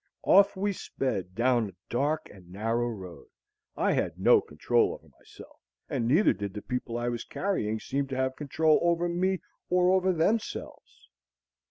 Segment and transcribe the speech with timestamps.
[0.23, 3.27] Off we sped down a dark and narrow road.
[3.77, 8.07] I had no control over myself, and neither did the people I was carrying seem
[8.07, 11.07] to have control over me or over themselves.